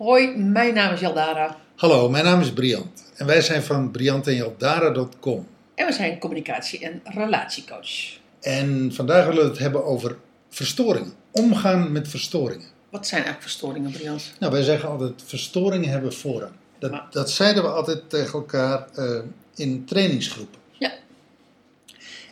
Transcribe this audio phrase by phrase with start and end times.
[0.00, 5.46] Hoi, mijn naam is Jaldara Hallo, mijn naam is Briant en wij zijn van briantenjaldara.com.
[5.74, 8.18] en we zijn communicatie- en relatiecoach.
[8.40, 10.16] En vandaag willen we het hebben over
[10.50, 11.12] verstoringen.
[11.30, 12.66] Omgaan met verstoringen.
[12.90, 14.32] Wat zijn eigenlijk verstoringen, Briant?
[14.38, 16.52] Nou, wij zeggen altijd verstoringen hebben voorrang.
[16.78, 19.20] Dat, Maar- dat zeiden we altijd tegen elkaar eh,
[19.54, 20.58] in trainingsgroepen.
[20.78, 20.92] Ja.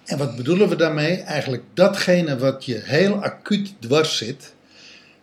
[0.05, 1.17] En wat bedoelen we daarmee?
[1.21, 4.55] Eigenlijk datgene wat je heel acuut dwars zit,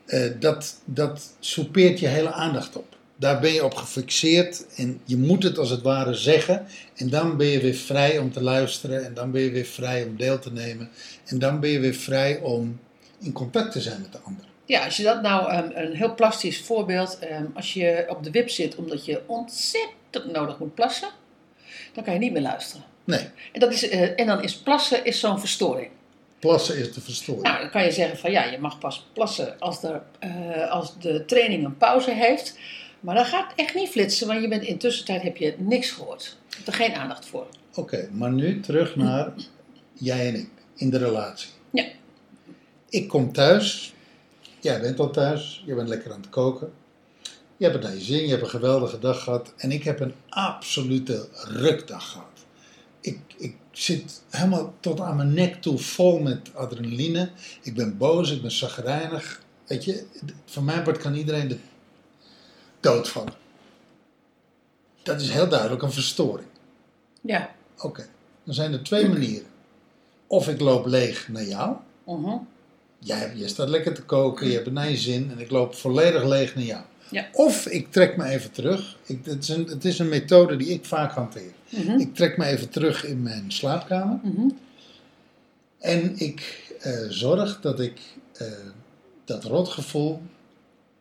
[0.05, 2.95] eh, dat, dat soupeert je hele aandacht op.
[3.15, 6.65] Daar ben je op gefixeerd en je moet het als het ware zeggen.
[6.95, 10.03] En dan ben je weer vrij om te luisteren en dan ben je weer vrij
[10.03, 10.89] om deel te nemen.
[11.25, 12.79] En dan ben je weer vrij om
[13.19, 14.45] in contact te zijn met de ander.
[14.65, 18.31] Ja, als je dat nou ehm, een heel plastisch voorbeeld, ehm, als je op de
[18.31, 21.09] wip zit omdat je ontzettend nodig moet plassen,
[21.93, 22.85] dan kan je niet meer luisteren.
[23.03, 25.89] Nee, En, dat is, eh, en dan is plassen is zo'n verstoring.
[26.39, 27.43] Plassen is de verstoring.
[27.43, 30.99] Nou, dan kan je zeggen van ja, je mag pas plassen als, er, eh, als
[30.99, 32.57] de training een pauze heeft.
[32.99, 36.37] Maar dat gaat echt niet flitsen, want je bent in tussentijd heb je niks gehoord.
[36.49, 37.47] Je hebt er geen aandacht voor.
[37.75, 39.33] Oké, maar nu terug naar
[39.93, 41.49] jij en ik in de relatie.
[41.69, 41.85] Ja.
[42.89, 43.93] Ik kom thuis,
[44.59, 46.73] jij bent al thuis, je bent lekker aan het koken.
[47.57, 49.99] Je hebt het naar je zin, je hebt een geweldige dag gehad en ik heb
[49.99, 52.34] een absolute rukdag gehad.
[53.05, 57.29] Ik, ik zit helemaal tot aan mijn nek toe vol met adrenaline.
[57.61, 59.41] Ik ben boos, ik ben zagrijnig.
[59.67, 60.05] Weet je,
[60.45, 61.57] van mijn part kan iedereen de
[62.79, 63.33] dood vallen.
[65.03, 66.47] Dat is heel duidelijk een verstoring.
[67.21, 67.55] Ja.
[67.77, 68.07] Oké,
[68.43, 69.47] dan zijn er twee manieren.
[70.27, 71.75] Of ik loop leeg naar jou.
[72.05, 72.37] Mhm.
[72.99, 75.75] Jij, jij staat lekker te koken, je hebt het naar je zin en ik loop
[75.75, 76.83] volledig leeg naar jou.
[77.09, 77.25] Ja.
[77.31, 78.97] Of ik trek me even terug.
[79.05, 81.51] Ik, het, is een, het is een methode die ik vaak hanteer.
[81.69, 81.99] Mhm.
[81.99, 84.47] Ik trek me even terug in mijn slaapkamer Mhm.
[85.79, 87.99] en ik eh, zorg dat ik
[88.37, 88.47] eh,
[89.25, 90.21] dat rotgevoel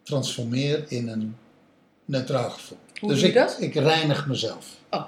[0.02, 1.36] transformeer in een
[2.04, 2.78] neutraal gevoel.
[3.00, 3.56] Hoe dus doe je ik, dat?
[3.60, 4.66] ik reinig mezelf.
[4.90, 5.04] Oh.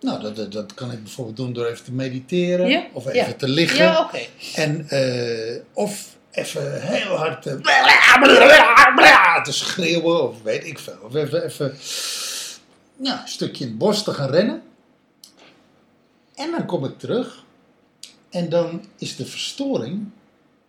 [0.00, 3.28] Nou, dat, dat, dat kan ik bijvoorbeeld doen door even te mediteren Ja, of even
[3.28, 3.32] ja.
[3.32, 3.84] te liggen.
[3.84, 4.18] Ja, oké.
[4.54, 7.58] En, eh, of even heel hard te,
[9.42, 10.98] te schreeuwen, of weet ik veel.
[11.02, 11.74] Of even, even
[12.96, 14.62] nou, een stukje in het bos te gaan rennen.
[16.34, 17.44] En dan kom ik terug.
[18.30, 20.06] En dan is de verstoring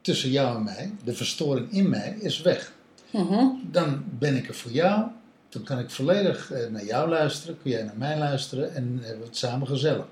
[0.01, 2.73] tussen jou en mij, de verstoring in mij, is weg.
[3.11, 3.45] Mhm.
[3.61, 5.05] Dan ben ik er voor jou.
[5.49, 7.57] Dan kan ik volledig eh, naar jou luisteren.
[7.61, 8.75] Kun jij naar mij luisteren.
[8.75, 10.05] En hebben we het samen gezellig.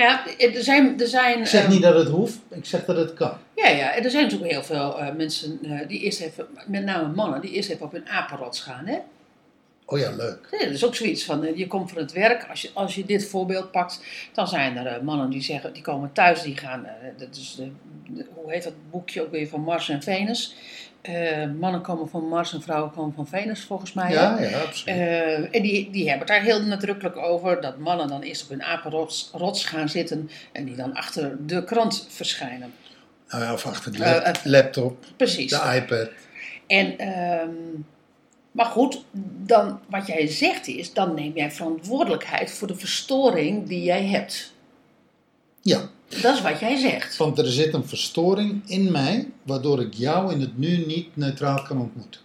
[0.00, 2.38] Ja, er zijn, er zijn, Ik zeg ehm, niet dat het hoeft.
[2.50, 3.32] Ik zeg dat het kan.
[3.56, 7.14] ja, ja, er zijn natuurlijk heel veel eh, mensen eh, die eerst even, met name
[7.14, 8.86] mannen, die eerst even op hun apenrots gaan.
[8.86, 8.98] Hè?
[9.84, 10.48] Oh ja, leuk.
[10.50, 12.94] Ja, dat is ook zoiets van, eh, je komt van het werk, als je, als
[12.94, 14.00] je dit voorbeeld pakt,
[14.32, 16.86] dan zijn er mannen die zeggen, die komen thuis, die gaan,
[17.18, 17.70] dat is de,
[18.14, 20.54] de- hoe heet dat boekje ook weer van Mars en Venus.
[21.02, 24.12] Eh, mannen komen van Mars en vrouwen komen van Venus volgens mij.
[24.12, 24.96] Ja, ja, absoluut.
[24.98, 28.48] Eh, en die, die hebben het daar heel nadrukkelijk over, dat mannen dan eerst op
[28.48, 32.72] hun apenrots rots gaan zitten en die dan achter de krant verschijnen.
[33.28, 35.50] Nou ja, of achter de lap- eh, laptop, Precies.
[35.50, 36.08] de iPad.
[36.66, 37.50] En, ehm,
[38.52, 39.04] maar goed,
[39.46, 44.52] dan, wat jij zegt is, dan neem jij verantwoordelijkheid voor de verstoring die jij hebt.
[45.60, 45.80] Ja,
[46.22, 47.16] Dat is wat jij zegt.
[47.16, 51.62] want er zit een verstoring in mij, waardoor ik jou in het nu niet neutraal
[51.62, 52.20] kan ontmoeten.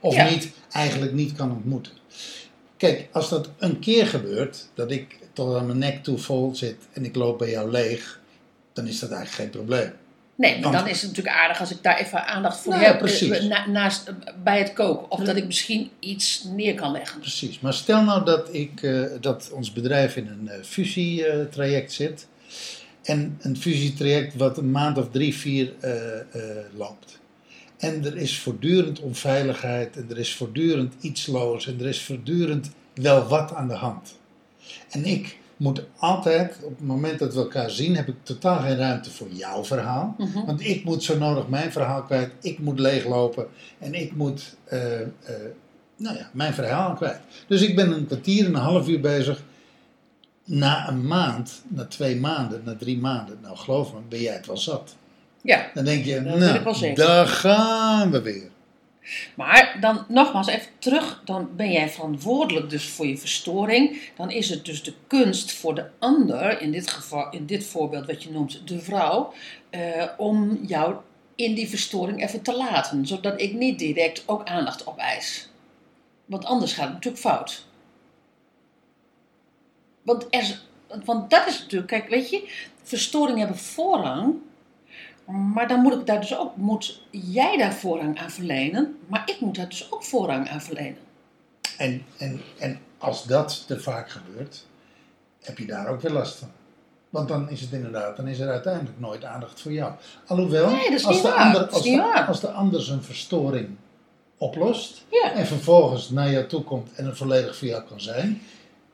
[0.00, 0.28] Of Ja.
[0.30, 1.92] niet, eigenlijk niet kan ontmoeten.
[2.76, 6.76] Kijk, als dat een keer gebeurt, dat ik tot aan mijn nek toe vol zit
[6.92, 8.20] en ik loop bij jou leeg,
[8.72, 9.92] dan is dat eigenlijk geen probleem.
[10.34, 12.84] Nee, maar Want- dan is het natuurlijk aardig als ik daar even aandacht voor Nou
[12.84, 12.98] heb.
[12.98, 13.30] precies.
[13.30, 15.10] eh, na- naast, eh, bij het koken.
[15.10, 17.20] Of dat ik misschien iets neer kan leggen.
[17.20, 22.26] Precies, maar stel nou dat, ik, eh, dat ons bedrijf in een eh, fusietraject zit.
[23.02, 26.24] En een fusietraject wat een maand of drie, vier eh, eh,
[26.76, 27.20] loopt.
[27.76, 32.70] En er is voortdurend onveiligheid, en er is voortdurend iets los, en er is voortdurend
[32.94, 34.18] wel wat aan de hand.
[34.90, 38.76] En ik moet altijd, op het moment dat we elkaar zien, heb ik totaal geen
[38.76, 40.14] ruimte voor jouw verhaal.
[40.18, 40.46] Mhm.
[40.46, 43.46] Want ik moet zo nodig mijn verhaal kwijt, ik moet leeglopen
[43.78, 44.80] en ik moet eh,
[45.96, 47.20] nou ja, mijn verhaal kwijt.
[47.46, 49.42] Dus ik ben een kwartier en een half uur bezig.
[50.44, 54.46] Na een maand, na twee maanden, na drie maanden, nou geloof me, ben jij het
[54.46, 54.96] wel zat.
[55.42, 58.50] Ja, Dan denk je, nou, daar gaan we weer.
[59.36, 61.22] maar dan nogmaals even terug.
[61.24, 64.00] Dan ben jij verantwoordelijk dus voor je verstoring.
[64.16, 68.06] Dan is het dus de kunst voor de ander, in dit, geval, in dit voorbeeld
[68.06, 69.32] wat je noemt de vrouw,
[69.70, 69.80] eh,
[70.16, 70.94] om jou
[71.34, 73.06] in die verstoring even te laten.
[73.06, 75.48] Zodat ik niet direct ook aandacht opeis.
[76.24, 77.66] Want anders gaat het natuurlijk fout.
[80.02, 80.60] Want, er,
[81.04, 82.48] want dat is natuurlijk, kijk, weet je,
[82.82, 84.34] verstoringen hebben voorrang
[85.54, 89.40] Maar dan moet ik daar dus ook, moet jij daar voorrang aan verlenen, maar ik
[89.40, 90.96] moet daar dus ook voorrang aan verlenen.
[91.78, 94.66] En, en, en als dat te vaak gebeurt,
[95.42, 96.50] heb je daar ook weer last van.
[97.10, 99.92] Want dan is het inderdaad, dan is er uiteindelijk nooit aandacht voor jou.
[100.26, 102.26] Alhoewel, Nee, als, de ander, als, de, waar.
[102.26, 103.68] als de ander zijn verstoring
[104.36, 105.32] oplost Ja.
[105.32, 108.42] en vervolgens naar jou toe komt en er volledig voor jou kan zijn,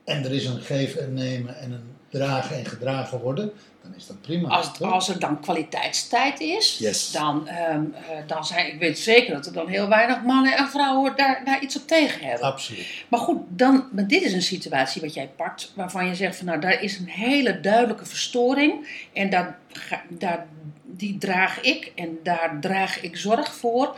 [0.09, 3.51] en er is een geven en nemen en een dragen en gedragen worden,
[3.83, 4.49] dan is dat prima.
[4.49, 4.91] Als, toch?
[4.91, 7.11] als er dan kwaliteitstijd is, Yes.
[7.11, 10.69] dan, ehm, eh, dan zijn, ik weet zeker dat er dan heel weinig mannen en
[10.69, 12.47] vrouwen daar, daar iets op tegen hebben.
[12.47, 12.87] Absoluut.
[13.07, 16.45] Maar goed, dan, maar dit is een situatie wat jij pakt, waarvan je zegt van
[16.45, 19.57] nou, daar is een hele duidelijke verstoring en daar,
[20.07, 20.45] daar,
[20.83, 23.97] die draag ik en daar draag ik zorg voor.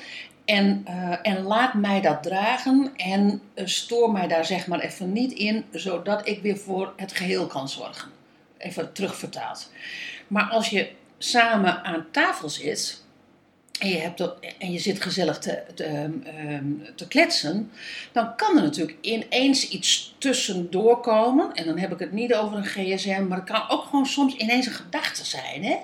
[0.52, 5.12] En, eh, en laat mij dat dragen en eh, stoor mij daar zeg maar even
[5.14, 8.12] niet in, zodat ik weer voor het geheel kan zorgen.
[8.58, 9.72] Even terugvertaald.
[10.28, 13.04] Maar als je samen aan tafel zit
[13.80, 17.72] en je, hebt dat, en je zit gezellig te, te, ehm, ehm, kletsen,
[18.12, 21.54] dan kan er natuurlijk ineens iets tussendoor komen.
[21.54, 24.36] En dan heb ik het niet over een gsm, maar het kan ook gewoon soms
[24.36, 25.64] ineens een gedachte zijn.
[25.64, 25.78] Hè?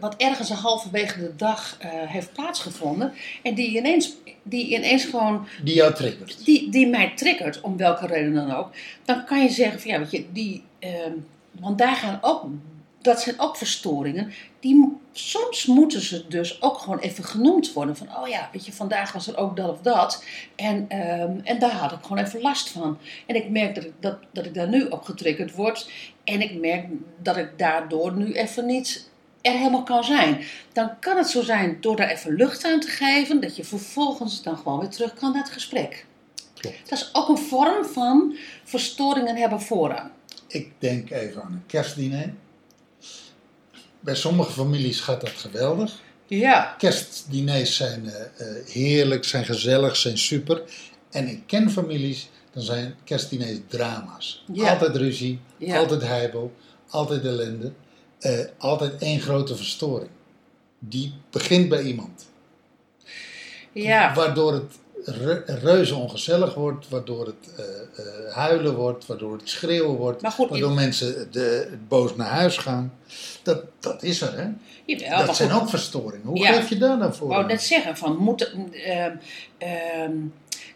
[0.00, 3.12] Wat ergens halverwege de dag eh, heeft plaatsgevonden.
[3.42, 4.12] En die ineens,
[4.42, 6.44] die ineens gewoon Die jou triggert.
[6.44, 8.70] die, die mij triggert, om welke reden dan ook,
[9.04, 11.12] dan kan je zeggen van ja, weet je, die, ehm,
[11.60, 12.44] want daar gaan ook,
[13.00, 17.96] dat zijn ook verstoringen, die, soms moeten ze dus ook gewoon even genoemd worden.
[17.96, 20.24] Van oh ja, weet je, vandaag was er ook dat of dat
[20.56, 22.98] en, ehm, en daar had ik gewoon even last van.
[23.26, 25.90] En ik merk dat ik, dat, dat ik daar nu op getriggerd word
[26.24, 26.86] en ik merk
[27.22, 29.09] dat ik daardoor nu even niet
[29.40, 30.44] er helemaal kan zijn.
[30.72, 34.42] Dan kan het zo zijn door daar even lucht aan te geven, dat je vervolgens
[34.42, 36.06] dan gewoon weer terug kan naar het gesprek.
[36.54, 36.88] Klopt.
[36.88, 40.10] Dat is ook een vorm van verstoringen hebben voorrang.
[40.46, 42.34] Ik denk even aan een kerstdiner.
[44.00, 46.00] Bij sommige families gaat dat geweldig.
[46.26, 46.74] Ja.
[46.78, 50.62] Kerstdiners zijn eh, eh, heerlijk, zijn gezellig, zijn super.
[51.10, 54.44] En ik ken families, dan zijn kerstdiners drama's.
[54.52, 54.70] Ja.
[54.72, 55.78] Altijd ruzie, Ja.
[55.78, 56.52] altijd heibel,
[56.88, 57.72] altijd ellende.
[58.20, 60.10] Eh, altijd één grote verstoring.
[60.78, 62.26] Die begint bij iemand.
[63.72, 64.14] Ja.
[64.14, 64.72] Waardoor het
[65.04, 67.64] re- reuze ongezellig wordt, waardoor het eh,
[68.26, 72.92] eh, huilen wordt, waardoor het schreeuwen wordt, goed, waardoor mensen de, boos naar huis gaan.
[73.42, 74.48] Dat, dat is er, hè?
[74.86, 76.26] Jawel, dat zijn goed, ook verstoringen.
[76.26, 76.52] Hoe Ja.
[76.52, 77.28] geef je daar dan voor?
[77.28, 78.52] Ik wou net zeggen van moet.
[78.72, 79.16] ehm,
[79.58, 80.12] ehm,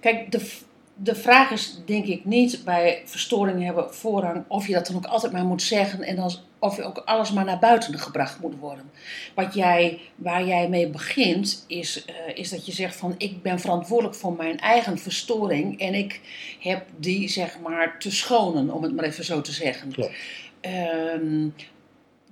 [0.00, 0.50] kijk, de,
[0.94, 5.04] de vraag is denk ik niet bij verstoringen hebben voorrang of je dat dan ook
[5.04, 8.58] altijd maar moet zeggen en dan, of je ook alles maar naar buiten gebracht moet
[8.58, 8.90] worden.
[9.34, 13.60] Wat jij, waar jij mee begint is, eh, is dat je zegt van ik ben
[13.60, 16.20] verantwoordelijk voor mijn eigen verstoring en ik
[16.60, 19.92] heb die zeg maar te schonen, om het maar even zo te zeggen.
[19.92, 20.14] Klopt.
[20.60, 21.48] Ehm,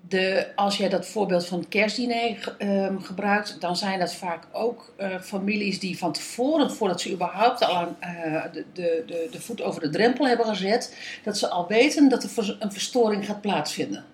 [0.09, 4.93] de, als jij dat voorbeeld van het kerstdiner ehm, gebruikt, dan zijn dat vaak ook
[4.97, 9.63] eh, families die van tevoren, voordat ze überhaupt al eh, de, de, de, de voet
[9.63, 14.05] over de drempel hebben gezet, dat ze al weten dat er een verstoring gaat plaatsvinden.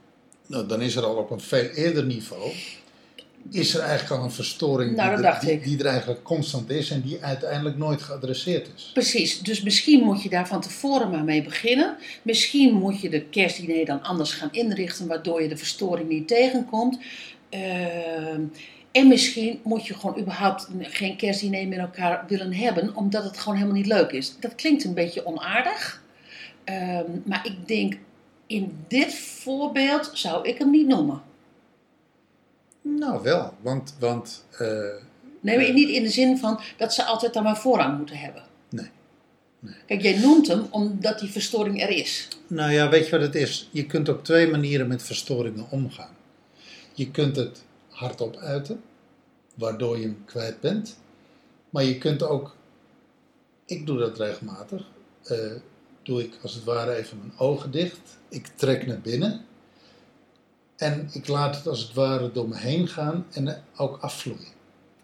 [0.47, 2.53] Nou, dan is er al op een veel eerder niveau.
[3.51, 7.01] Is er eigenlijk al een verstoring Nou, die, er, die, er eigenlijk constant is en
[7.01, 8.91] die uiteindelijk nooit geadresseerd is?
[8.95, 11.97] Precies, dus misschien moet je daar van tevoren maar mee beginnen.
[12.23, 16.99] Misschien moet je de kerstdiner dan anders gaan inrichten, waardoor je de verstoring niet tegenkomt.
[17.49, 18.43] Ehm,
[18.93, 23.57] en misschien moet je gewoon überhaupt geen kerstdiner met elkaar willen hebben, omdat het gewoon
[23.57, 24.35] helemaal niet leuk is.
[24.41, 26.03] Dat klinkt een beetje onaardig,
[26.69, 27.97] Ehm, maar ik denk
[28.47, 31.23] in dit voorbeeld zou ik hem niet noemen.
[32.99, 33.55] Nou, wel.
[33.63, 34.69] Want, want eh,
[35.41, 38.43] Nee, maar niet in de zin van dat ze altijd dan maar voorrang moeten hebben.
[38.71, 38.91] Nee.
[39.61, 39.75] Nee.
[39.87, 42.29] Kijk, jij noemt hem omdat die verstoring er is.
[42.47, 43.69] Nou ja, weet je wat het is?
[43.73, 46.17] Je kunt op twee manieren met verstoringen omgaan.
[46.95, 48.83] Je kunt het hardop uiten,
[49.55, 50.99] waardoor je hem kwijt bent.
[51.71, 52.57] Maar je kunt ook,
[53.65, 54.87] ik doe dat regelmatig,
[55.25, 55.39] eh,
[56.03, 58.19] doe ik als het ware even mijn ogen dicht.
[58.29, 59.45] Ik trek naar binnen.
[60.79, 64.57] En ik laat het als het ware door me heen gaan en ook afvloeien.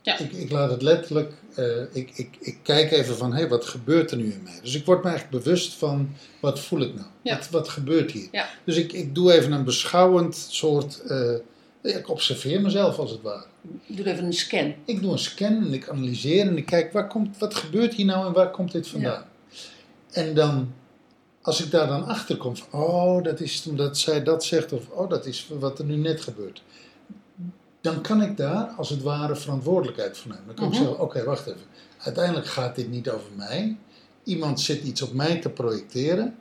[0.03, 0.19] Ja.
[0.19, 3.65] Ik, ik laat het letterlijk, eh, ik, ik, ik kijk even van, hé, hey, wat
[3.65, 4.59] gebeurt er nu in mij?
[4.63, 7.07] Dus ik word me eigenlijk bewust van, wat voel ik nou?
[7.23, 7.37] Ja.
[7.37, 8.29] Wat, wat gebeurt hier?
[8.33, 8.49] Ja.
[8.65, 11.35] Dus ik, ik doe even een beschouwend soort, eh,
[11.83, 13.47] ik observeer mezelf als het ware.
[13.87, 14.75] Doe even een scan.
[14.85, 18.07] Ik doe een scan en ik analyseer en ik kijk, waar komt, wat gebeurt hier
[18.07, 19.25] nou en waar komt dit vandaan?
[20.11, 20.73] En dan,
[21.45, 24.89] als ik daar dan achter kom, van, oh, dat is omdat zij dat zegt, of
[24.89, 26.63] oh, dat is wat er nu net gebeurt.
[27.81, 30.47] Dan kan ik daar als het ware verantwoordelijkheid voor nemen.
[30.47, 30.75] Dan kan Mhm.
[30.75, 31.61] ik zeggen, oké, wacht even.
[31.99, 33.77] Uiteindelijk gaat dit niet over mij.
[34.25, 36.37] Iemand zit iets op mij te projecteren.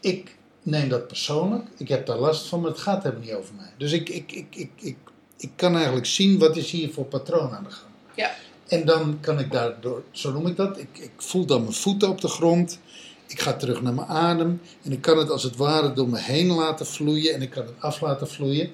[0.00, 1.64] Ik neem dat persoonlijk.
[1.76, 3.72] Ik heb daar last van, maar het gaat helemaal niet over mij.
[3.78, 4.96] Dus ik, ik, ik, ik, ik,
[5.36, 7.90] ik kan eigenlijk zien wat is hier voor patroon aan de gang.
[8.14, 8.30] Ja.
[8.68, 12.08] En dan kan ik daardoor, zo noem ik dat, ik, ik voel dan mijn voeten
[12.08, 12.78] op de grond.
[13.26, 14.60] Ik ga terug naar mijn adem.
[14.82, 17.34] En ik kan het als het ware door me heen laten vloeien.
[17.34, 18.72] En ik kan het af laten vloeien.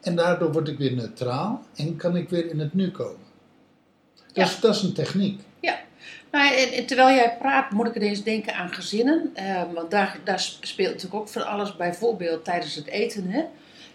[0.00, 1.62] En daardoor word ik weer neutraal.
[1.74, 3.30] En kan ik weer in het nu komen.
[4.32, 5.40] Dat, is, dat is een techniek.
[6.32, 9.30] Nou, en, en terwijl jij praat, moet ik ineens denken aan gezinnen.
[9.34, 11.76] Eh, want daar, daar speelt natuurlijk ook van alles.
[11.76, 13.26] Bijvoorbeeld tijdens het eten.
[13.28, 13.42] Hè?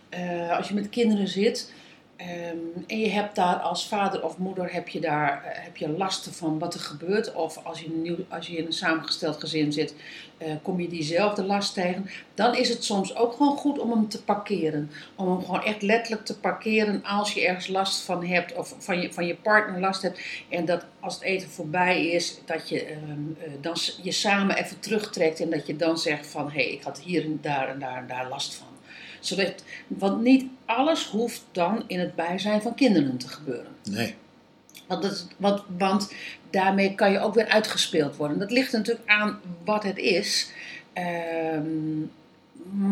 [0.10, 1.74] Eh, als je met kinderen zit.
[2.18, 2.58] Ehm,
[2.88, 6.34] en je hebt daar als vader of moeder heb je daar eh, heb je lasten
[6.34, 7.34] van wat er gebeurt.
[7.34, 9.94] Of als je, nieuw, als je in een samengesteld gezin zit,
[10.38, 12.10] eh, kom je diezelfde last tegen.
[12.34, 14.92] Dan is het soms ook gewoon goed om hem te parkeren.
[15.16, 18.56] Om hem gewoon echt letterlijk te parkeren als je ergens last van hebt.
[18.56, 20.20] Of van je, van je partner last hebt.
[20.50, 23.02] En dat als het eten voorbij is, dat je ehm,
[23.40, 25.40] eh, dan je samen even terugtrekt.
[25.40, 27.98] En dat je dan zegt van, hé, hey, ik had hier en daar en daar
[27.98, 28.67] en daar last van.
[29.28, 29.54] Zodat,
[29.88, 33.72] want niet alles hoeft dan in het bijzijn van kinderen te gebeuren.
[33.90, 34.16] Nee.
[34.88, 36.12] Want, dat, want, want
[36.50, 38.40] daarmee kan je ook weer uitgespeeld worden.
[38.40, 40.52] Dat ligt natuurlijk aan wat het is.
[40.94, 42.00] Ehm,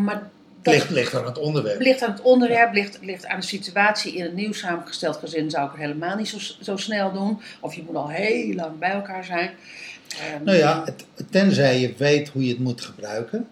[0.04, 0.30] maar
[0.62, 1.80] dat Ligt, ligt aan het onderwerp.
[1.80, 4.14] ligt aan het onderwerp, ligt, ligt aan de situatie.
[4.16, 7.40] In een nieuw samengesteld gezin zou ik het helemaal niet zo, zo snel doen.
[7.60, 9.50] Of je moet al heel lang bij elkaar zijn.
[10.20, 13.48] Ehm, Nou ja, het, tenzij je weet hoe je het moet gebruiken.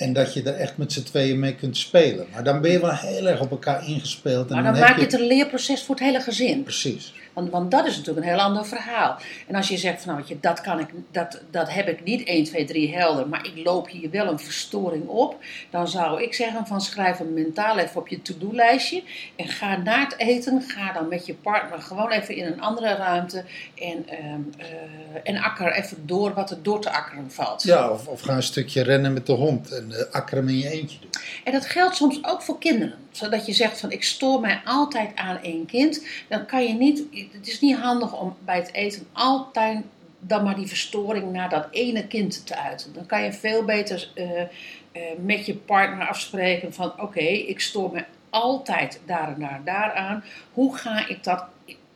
[0.00, 2.26] En dat je er echt met z'n tweeën mee kunt spelen.
[2.32, 4.48] Maar dan ben je wel heel erg op elkaar ingespeeld.
[4.48, 6.62] En maar dan heb maak je het een leerproces voor het hele gezin.
[6.62, 7.12] Precies.
[7.32, 9.16] Want, want dat is natuurlijk een heel ander verhaal.
[9.46, 12.24] En als je zegt van nou, je, dat, kan ik, dat, dat heb ik niet
[12.24, 15.36] 1, 2, 3 helder, maar ik loop hier wel een verstoring op,
[15.70, 19.02] dan zou ik zeggen van schrijf een mentaal even op je to-do-lijstje
[19.36, 22.94] en ga na het eten, ga dan met je partner gewoon even in een andere
[22.94, 23.44] ruimte
[23.74, 24.66] en, ehm, eh,
[25.22, 27.62] en akker even door wat er door te akkeren valt.
[27.62, 30.70] Ja, of, of ga een stukje rennen met de hond en uh, akkeren in je
[30.70, 31.10] eentje doen.
[31.44, 32.94] En dat geldt soms ook voor kinderen.
[33.10, 36.06] Zodat je zegt van ik stoor mij altijd aan één kind.
[36.28, 37.02] Dan kan je niet,
[37.32, 39.82] het is niet handig om bij het eten altijd
[40.20, 42.92] dan maar die verstoring naar dat ene kind te uiten.
[42.92, 47.92] Dan kan je veel beter uh, uh, met je partner afspreken van oké, ik stoor
[47.92, 50.24] me altijd daar en daar, daar aan.
[50.52, 51.44] Hoe ga ik dat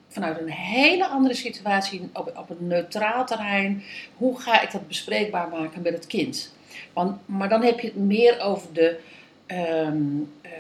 [0.08, 3.82] vanuit een hele andere situatie op, op een neutraal terrein,
[4.16, 6.52] hoe ga ik dat bespreekbaar maken met het kind?
[6.92, 8.98] Want, maar dan heb je het meer over de,
[9.46, 10.50] um, uh,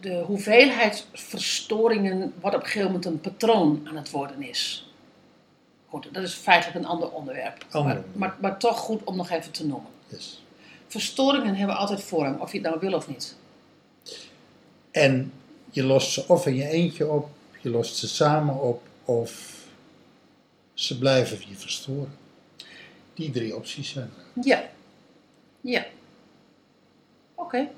[0.00, 4.88] de hoeveelheid verstoringen wat op een gegeven moment een patroon aan het worden is.
[5.88, 7.66] Goed, dat is feitelijk een ander onderwerp.
[7.72, 9.90] Oh, maar, maar, maar, toch goed om nog even te noemen.
[10.08, 10.42] Yes.
[10.86, 13.36] Verstoringen hebben altijd vorm, of je het nou wil of niet.
[14.90, 15.32] En
[15.70, 17.28] je lost ze of in je eentje op,
[17.60, 19.62] je lost ze samen op, of
[20.74, 22.14] ze blijven je verstoren.
[23.14, 24.42] Die drie opties zijn er.
[24.44, 24.62] Ja.
[25.60, 25.84] Ja.
[27.34, 27.44] Oké.
[27.44, 27.70] Okay.